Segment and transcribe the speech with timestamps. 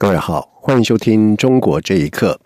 [0.00, 2.38] 各位好，欢迎收听《中国这一刻》。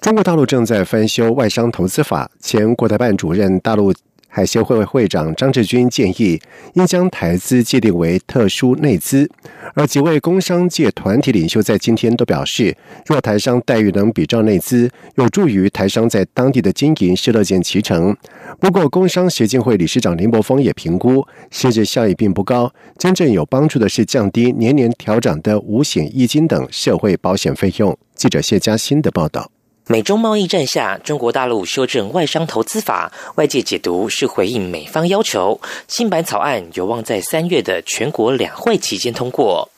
[0.00, 3.94] 中国大陆正在翻修外商投资法，前国台办主任、大陆
[4.32, 6.40] 海协会会长张志军建议，
[6.74, 9.28] 应将台资界定为特殊内资。
[9.74, 18.16] 而几位工商界团体领袖在今天都表示，若台商待遇能比照内资，有助于台商在当地的经营，是乐见其成。
[18.60, 27.96] 不过，工商协进会理事长林柏峰也评估，实质效益并不高，真正有帮助的是降低年年调涨的五险一金等社会保险费用。
[28.14, 29.50] 记者谢佳欣的报道。
[29.90, 35.60] 美中贸易战下，中国大陆修正外商投资法，外界解读是回应美方要求。
[35.88, 39.68] 新版草案有望在三月的全国两会期间通过。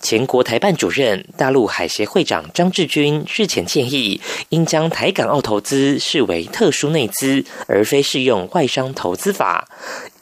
[0.00, 9.68] 前国台办主任、大陆海协会长张志军日前建议，应将台港澳投资视为特殊内资，而非适用外商投资法。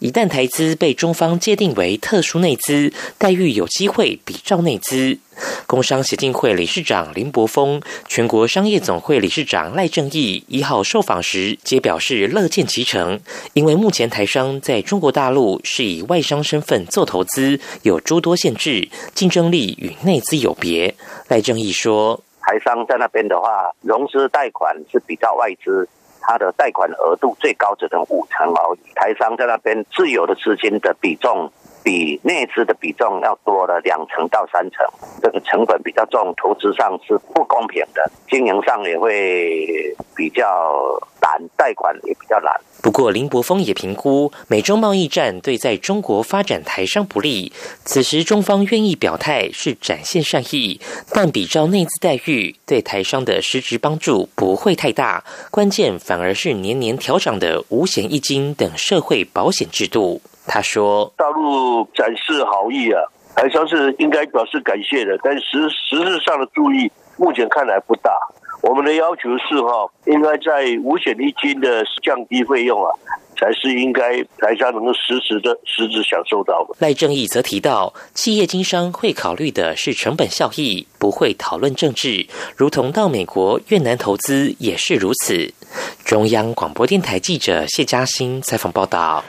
[0.00, 5.20] 一旦台资被中方界定为特殊内资，待遇有机会比照内资。
[5.66, 13.20] 工商协进会理事长林柏峰、全国商业总会理事长赖正义一号受访时，皆表示乐见其成，
[13.52, 20.94] 因为目前台商在中国大陆是以外商身份做投资，有诸多限制，竞争力与内资有别。
[21.28, 25.88] 赖正义说：“台商在那边的话，融资贷款是比较外资，
[26.20, 28.78] 它的贷款额度最高只能五成而已。
[28.94, 31.50] 台商在那边自有的资金的比重。”
[31.86, 34.84] 比内资的比重要多了两成到三成，
[35.22, 40.42] 这个成本比较重，投资上是不公平的，经营上也会比较
[41.22, 42.52] 难，贷款也比较难。
[42.82, 47.52] 不过林柏峰也评估，美中贸易战对在中国发展台商不利，
[47.84, 50.80] 此时中方愿意表态是展现善意，
[51.12, 55.22] 但比照内资待遇，对台商的实质帮助不会太大，
[55.52, 60.20] 关键反而是年年调涨的五险一金等社会保险制度。
[60.46, 63.02] 他说：“大陆展示好意啊，
[63.34, 68.12] 台商是应该表示感谢的，但实实质上的注意，目前看来不大。
[68.62, 72.90] 我们的要求是哈，应该在五险一金的降低费用啊，
[73.36, 85.52] 才是应该台商能够实时的实质享受到的。”赖正义则提到，企业经商会考虑的是成本效益，不会讨论政治，如同到美国、越南投资也是如此。
[86.04, 89.22] 中央广播电台记者谢嘉欣采访报道。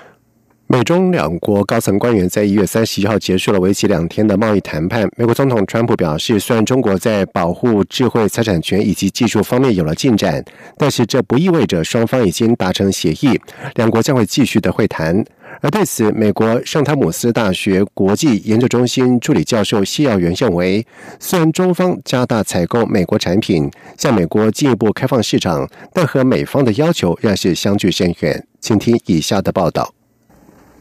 [0.69, 5.07] 美中两国高层官员在一月三十一号结束了为期两天的贸易谈判。
[5.15, 10.43] 美国总统川普表示，虽然中国在保护智慧财产权以及技术方面有了进展，
[10.77, 13.39] 但是这不意味着双方已经达成协议。
[13.75, 15.23] 两国将会继续的会谈。
[15.61, 20.85] 而对此，美国圣汤姆斯大学国际研究中心助理教授谢耀元认为，
[21.17, 28.45] 虽然中方加大采购美国产品，向美国进一步开放市场，但和美方的要求仍是相距甚远。
[28.59, 29.96] 请听以下的报道。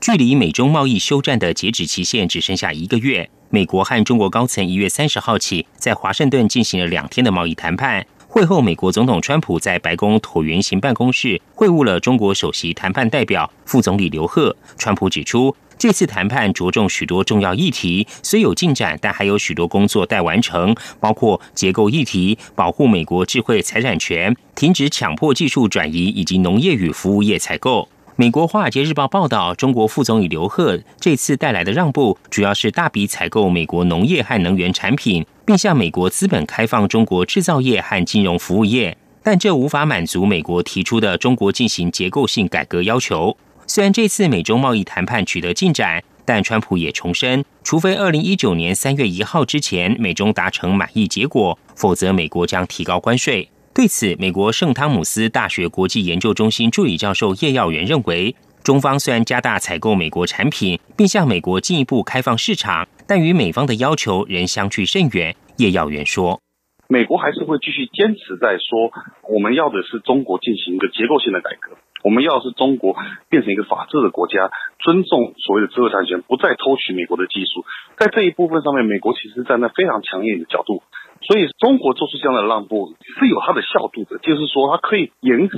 [0.07, 8.07] 距离美中贸易休战的截止期限只剩下一个月，美国和中国高层一月三十号起在华盛顿进行了两天的贸易谈判。
[8.29, 14.55] 会后，美国总统川普在白宫椭圆形办公室会晤了中国首席谈判代表副总理刘鹤。
[14.79, 27.89] 川普指出，这次谈判着重许多重要议题，虽有进展，但还有许多工作待完成，包括结构议题、保护美国智慧财产权、停止强迫技术转移以及农业与服务业采购。
[28.19, 38.97] 美国《华尔街日报》报道，中国副总理刘鹤这次带来的让步，主要是大笔采购美国农业和能源产品，并向美国资本开放中国制造业和金融服务业。
[39.23, 43.37] 但这无法满足美国提出的中国进行结构性改革要求。
[43.67, 53.51] 虽然这次美中贸易谈判取得进展，但川普也重申，除非二零一九年三月一号之前美中达成满意结果，否则美国将提高关税。
[53.77, 58.35] 对此，美国圣汤姆斯大学国际研究中心助理教授叶耀元认为，
[58.65, 65.37] 中方虽然加大采购美国产品，并向美国进一步开放市场，但与美方的要求仍相距甚远。
[65.59, 66.41] 叶耀元说
[66.89, 68.91] ：“美国还是会继续坚持在说，
[69.29, 71.77] 我们要的是中国进行一个结构性的改革，
[72.07, 72.95] 我们要是中国
[73.29, 74.49] 变成一个法治的国家，
[74.79, 77.67] 尊重所谓的知识产权，不再偷取美国的技术。
[77.99, 80.85] 在这一部分上面，美国其实站在非常强硬的角度。”
[81.27, 85.57] 所以，中国做出这样的让步是有它的效度的，就是说，它可以延迟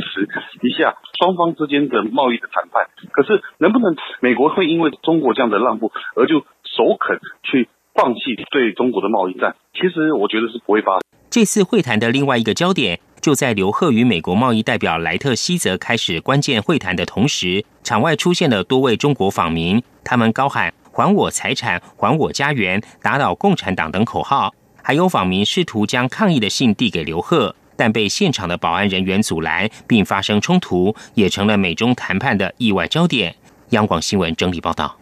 [0.63, 2.87] 一下双方之间的贸易的谈判。
[3.13, 8.21] 可是，能不能美国会因为中国这样的让步而就首肯去放弃
[8.51, 9.57] 对中国的贸易战？
[9.75, 11.01] 其实，我觉得是不会发生。
[11.29, 24.55] 这次会谈的另外一个焦点，就在刘鹤与美国贸易代表莱特希泽开始关键会谈的同时，场外出现了多位中国访民，他们高喊“还我财产，还我家园，打倒共产党”等口号。
[24.83, 33.35] 还有访民试图将抗议的信递给刘鹤，但被现场的保安人员阻拦，并发生冲突，也成了美中谈判的意外焦点。
[33.71, 34.97] 央广新闻整理报道。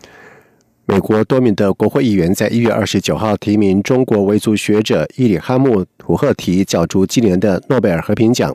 [0.89, 8.55] 美国多名的国会议员在一月二十九号提名中国维族学者伊里哈木·土赫提角逐今年的诺贝尔和平奖。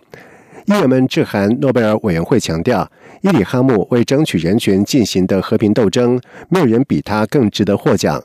[0.65, 2.89] 议员们致函诺贝尔委员会，强调
[3.21, 6.17] 伊里哈木为争取人权进行的和平斗争，
[6.47, 8.23] 没有人比他更值得获奖。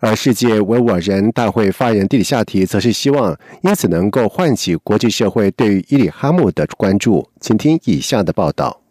[0.00, 7.26] 而世界维吾尔人大会发言人蒂里夏提则是希望因此能够唤起国际社会对于伊里哈木的关注。
[7.40, 8.82] 请听以下的报道。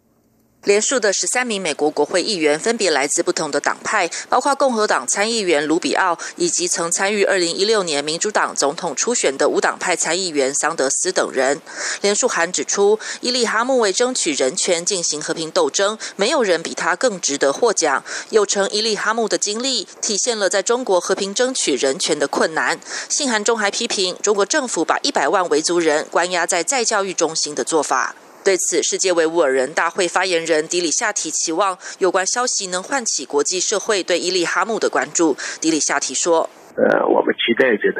[0.66, 11.62] 连数的十三名美国国会议员分别来自不同的党派，包括共和党参议员卢比奥，以及曾参与二零一六年民主党总统初选的无党派参议员桑德斯等人。
[12.00, 18.02] 连署函指出，伊利哈木为争取人权进行和平斗争，没有人比他更值得获奖。
[18.30, 22.80] 又称伊利哈木的经历体现了在中国和平争取人权的困难。
[23.08, 28.16] 信函中还批评中国政府把一百万维族人关押在再教育中心的做法。
[28.46, 35.34] 对此，世界维吾尔人大会发言人迪里夏提期望有关消息能唤起国际社会对伊利哈木的关注。
[35.58, 36.48] 迪里夏提说
[36.78, 37.98] ：“呃，我们期待着呢，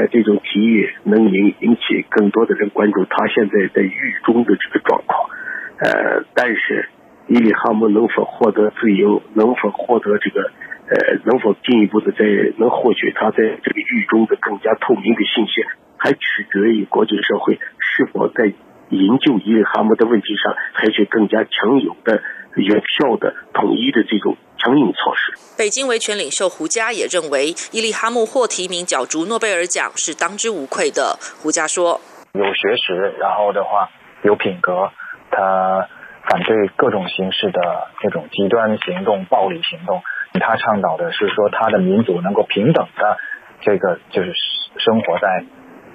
[0.00, 5.28] 呃，这种提议能引引起更多的人关注他现在在狱中的这个状况。
[5.76, 6.88] 呃，但是
[7.28, 10.48] 伊利哈木能否获得自由，能否获得这个，
[10.88, 12.24] 呃，能否进一步的在
[12.56, 15.60] 能获取他在这个狱中的更加透明的信息，
[16.00, 18.48] 还取决于国际社会是否在。”
[18.90, 22.22] 营救伊利哈木的问题上，采取更加强有的、
[22.56, 25.32] 有效的、统一的这种强硬措施。
[25.56, 31.18] 北京维权领袖胡佳也认为，伊利哈木获提名角逐诺贝尔奖是当之无愧的。
[31.42, 32.00] 胡佳说
[32.34, 33.90] ：“有学识，然后的话
[34.22, 34.90] 有品格，
[35.30, 35.88] 他
[36.28, 40.02] 反对各种形式的这种极端行动、暴力行动。
[40.40, 43.16] 他倡导的是说，他的民族能够平等的
[43.62, 44.32] 这个就是
[44.78, 45.44] 生活在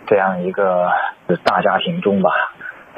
[0.07, 0.89] 这样一个
[1.44, 2.30] 大家庭中吧。”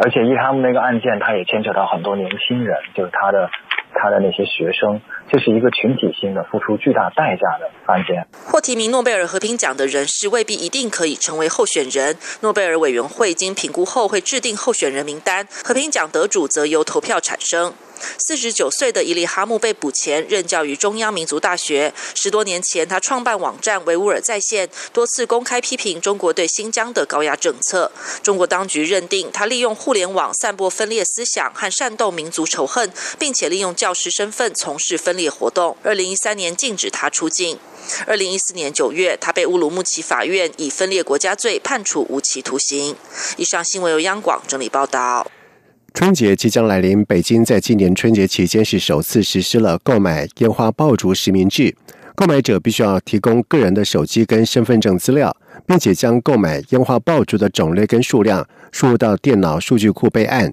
[0.03, 3.51] 而且，伊他们那个案件，他也牵扯到很多年轻人，就是他的
[3.93, 4.99] 他的那些学生，
[5.29, 8.25] 这是一个群体性的、付出巨大代价的案件。
[8.43, 17.71] 获提名诺贝尔和平奖的人士未必一定可以成为候选人，诺贝尔委员会经评估后会制定候选人名单，和平奖得主则由投票产生。
[18.17, 21.93] 四十九岁的伊利哈木被捕前任教于中央民族大学。
[22.15, 27.91] 十多年前，他创办网站维吾尔在线，多次公开批评中国对新疆的高压政策。
[28.23, 35.75] 中国当局认定他利用互联网散播分裂思想和煽动民族仇恨，并且利用教师身份从事分裂活动。
[35.83, 37.59] 二零一三年禁止他出境。
[38.05, 42.95] 二零一四年九月，他被乌鲁木齐法院以分裂国家罪判处无期徒刑。
[43.37, 45.40] 以上新闻由央广整理报道。
[45.93, 51.75] 春节即将来临，北京在今年春节期间是首次实施了购买烟花爆竹实名制。
[52.15, 55.35] 购买者必须要提供个人的手机跟身份证资料，
[55.65, 60.51] 并且将购买烟花爆竹的种类跟数量输入到电脑数据库备案。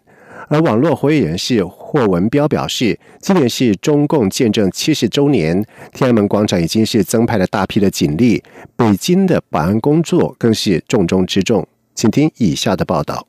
[0.48, 8.42] 而网络活跃人士霍文彪表示，今年是中共建政七十周年，天安门广场已经是增派了大批的警力，
[8.76, 11.66] 北京的保安工作更是重中之重。
[11.94, 13.27] 请听以下的报道。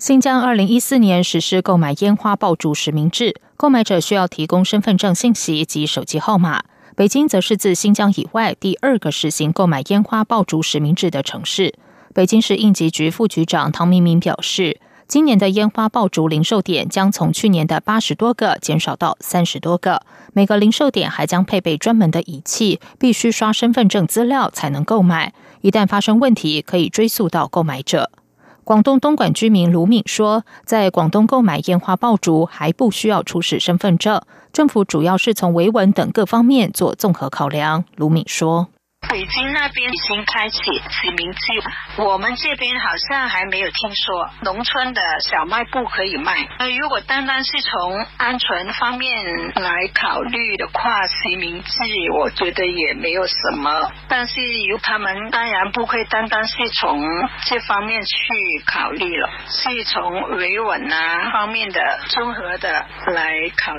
[0.00, 6.64] 新疆二零一四年实施购买烟花爆竹实名制，购买者需要提供身份证信息及手机号码。
[6.96, 11.74] 北京则是自新疆以外第二个实行购买烟花爆竹实名制的城市。
[12.14, 20.00] 北京市应急局副局长唐明明表示，今年的烟花爆竹零售点将从去年的八十多个减少到三十多个，
[20.32, 25.34] 每个零售点还将配备专门的仪器，必须刷身份证资料才能购买。
[25.60, 28.10] 一旦发生问题，可以追溯到购买者。
[28.70, 34.22] 广东东莞居民卢敏说，在广东购买烟花爆竹还不需要出示身份证，
[34.52, 37.82] 政府主要是从维稳等各方面做综合考量。
[37.96, 38.68] 卢敏说。
[39.10, 41.52] 北京那边已经开启实名制，
[41.96, 44.30] 我们这边好像还没有听说。
[44.42, 46.48] 农村的小卖部可以卖。
[46.60, 49.26] 那，如果单单是从安全方面
[49.56, 51.72] 来考虑的话，实名制
[52.20, 53.90] 我觉得也没有什么。
[54.08, 57.04] 但是由他们当然不会单单是从
[57.46, 61.80] 这方面去考虑了，是从维稳啊方面的
[62.10, 63.72] 综合的来考。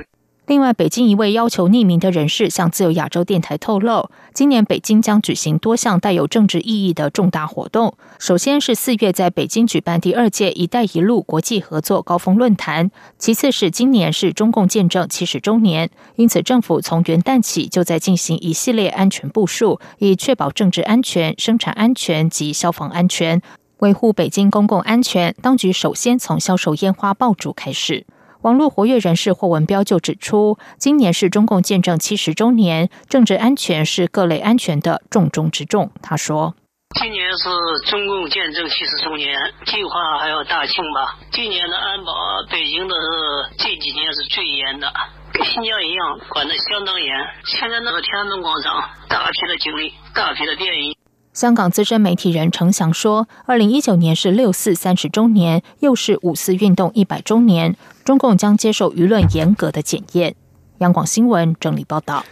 [0.47, 7.93] 另外，北京一位要求匿名的人士向自由亚洲电台透露，今年北京将举行多项带有政治意义的重大活动。
[8.19, 23.41] 首先是四月在北京举办第二届“一带一路”国际合作高峰论坛，其次是今年是中共建政七十周年，因此政府从元旦起就在进行一系列安全部署，以确保政治安全、生产安全及消防安全。
[23.77, 28.05] 维护北京公共安全，当局首先从销售烟花爆竹开始。
[28.41, 35.91] 网络活跃人士霍文彪就指出，今年是中共建政七十周年，政治安全是各类安全的重中之重。
[36.01, 36.55] 他说
[36.99, 37.49] ：“今年是
[37.89, 41.19] 中共建政七十周年，计划还要大庆吧？
[41.31, 42.13] 今年的安保，
[42.49, 44.91] 北京的是这几年是最严的，
[45.33, 47.13] 跟新疆一样，管得相当严。
[47.45, 50.97] 现在那个天安门广场，大批的警力，大批的便衣。”
[51.33, 60.35] 香港资深媒体人程翔说：“二零一九年是六四三十周年，又是五四运动一百周年，中共将接受舆论严格的检验。”
[60.79, 62.25] 央广新闻整理报道。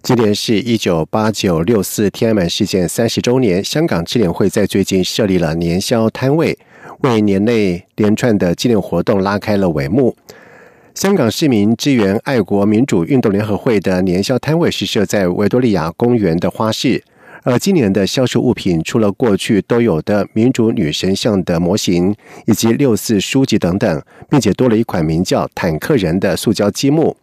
[0.00, 6.56] 今年是一九八九六四天安门事件三十周年，香港支联会在最近设立了年宵摊位，
[7.00, 10.14] 为年内连串的纪念活动拉开了帷幕。
[10.94, 17.02] 香港市民支援爱国民主运动联合会的年宵摊位是设在维多利亚公园的花市。
[17.44, 22.14] 而今年的销售物品，除了过去都有的民主女神像的模型，
[22.46, 27.14] 以及六四书籍等等，并且多了一款名叫“坦克人”的塑胶积木。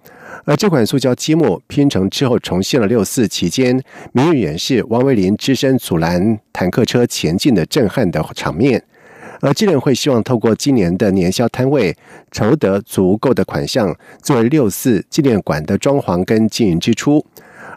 [0.45, 8.83] 而这款塑胶积木拼成之后，重现了六四期间名誉人士王维林只身阻拦坦克车前进的震撼的场面。
[9.39, 11.97] 而纪念会希望透过今年的年宵摊位，
[12.31, 17.25] 筹得足够的款项，作为六四纪念馆的装潢跟经营支出。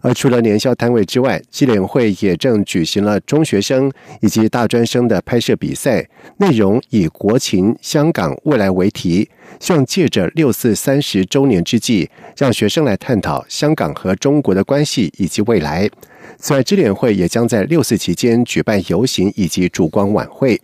[0.04, 6.06] 而除了年宵摊位之外，纪联会也正举行了中学生以及大专生的拍摄比赛，
[6.37, 15.88] 内容以“国情香港未来”为题，希望借着六四三十周年之际，让学生来探讨香港和中国的关系以及未来。
[16.37, 20.61] 此外，支联会也将在六四期间举办游行以及烛光晚会。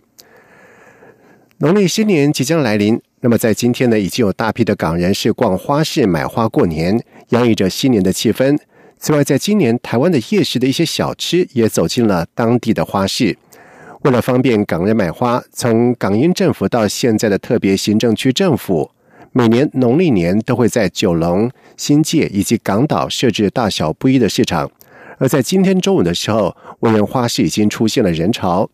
[1.57, 8.55] 农历新年即将来临，那么在今天呢，已经有大批的港人是逛花市买花过年，洋溢着新年的气氛。
[9.03, 13.35] 此外，在今年台湾的夜市的一些小吃也走进了当地的花市。
[14.03, 18.91] 为了方便港人买花，从港英政府到现在的特别行政区政府，
[19.31, 24.69] 每年农历年都会在九龙、新界以及港岛设置大小不一的市场。
[25.17, 28.69] 而在今天中午的时候，维园花市已经出现了人潮。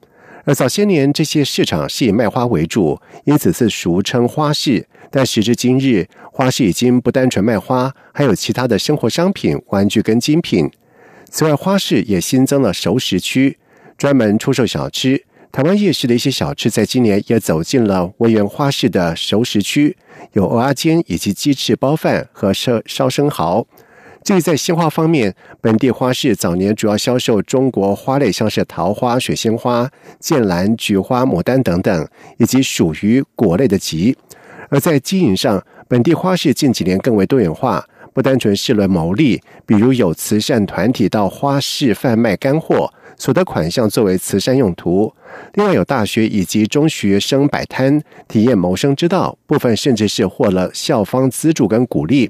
[0.47, 4.87] 而早些年，这些市场是以卖花为主，因此是俗称花市。
[5.11, 10.71] 但时至今日，花市已经不单纯卖花，还有其他的生活商品、玩具跟精品。
[11.29, 13.57] 此外，花市也新增了熟食区，
[13.97, 15.21] 专门出售小吃。
[15.51, 19.97] 台湾夜市的一些小吃，在今年也走进了文园花市的熟食区，
[20.31, 23.67] 有蚵仔煎以及鸡翅包饭和烧烧生蚝。
[24.27, 34.17] 至于在鲜花方面，本地花市早年主要销售中国花类，像是桃花、水仙花、剑兰、菊花、牡丹等等，以及属于果类的集。
[34.67, 37.81] 而在经营上，本地花市近几年更为多元化，
[38.13, 45.12] 不单纯是论牟利，比如有慈善团体到花市贩卖干货，所得款项作为慈善用途；
[45.55, 52.29] 另外有大学以及中学生摆摊，体验谋生之道，部分甚至是获了校方资助跟鼓励。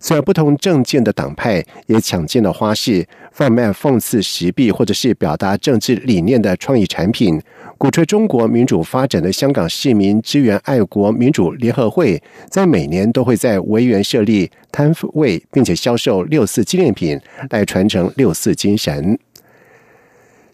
[0.00, 7.40] 虽然不同政见的党派也抢进了花市，贩卖讽刺时弊或者是表达政治理念的创意产品。
[7.76, 19.18] 鼓吹中国民主发展的香港市民支援爱国民主联合会，在每年都会在维园设立摊位，并且销售六四纪念品，来传承六四精神。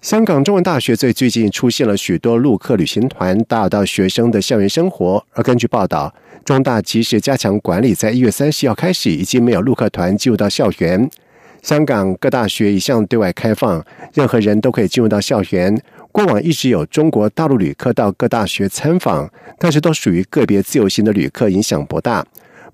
[0.04, 5.24] 香港中文大学最最近出现了许多陆客旅行团，打扰到学生的校园生活。
[5.32, 11.08] 而根据报道，中大及时加强管理，在一月三十号开始，已经没有陆客团进入到校园。
[11.62, 13.82] 香港各大学一向对外开放，
[14.12, 15.74] 任何人都可以进入到校园。
[16.12, 22.22] 过往一直有中国大陆旅客到各大学参访，但是都属于个别自由行的旅客，影响不大。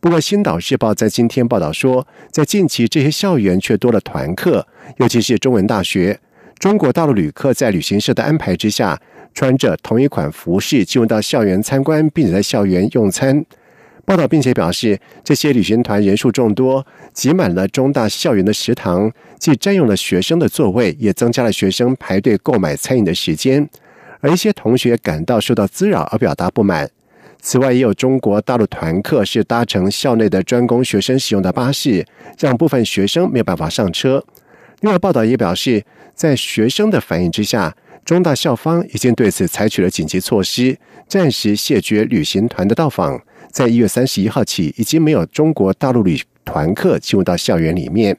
[0.01, 6.19] 不过，《新岛日报》在今天报道说，在近期这些校园却多了团客，尤其是中文大学。
[6.61, 9.01] 中国大陆旅客在旅行社的安排之下，
[9.33, 13.43] 穿着同一款服饰进入到校园参观，并且在校园用餐。
[14.05, 23.67] 报道并且表示，这些旅行团人数众多，挤满了中大校园的食堂，既占用了学生的座位，也增加了学生排队购买餐饮的时间。
[24.21, 26.91] 而一些同学感到受到滋扰而表达不满。
[27.41, 32.05] 此外，也有中国大陆团客是搭乘校内的专供学生使用的巴士，
[32.39, 34.23] 让部分学生没有办法上车。
[34.81, 35.83] 另外，报道也表示，
[36.21, 37.75] 在学生的反应之下，
[38.05, 43.19] 中大校方已经对此采取了紧急措施，暂时谢绝旅行团的到访。
[43.51, 48.19] 在一月三十一号起，已经没有中国大陆旅团客进入到校园里面。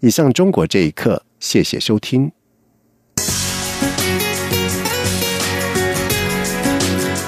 [0.00, 2.32] 以上中国这一刻，谢谢收听。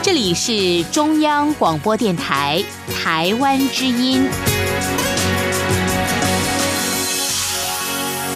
[0.03, 4.27] 这里是中央广播电台台湾之音。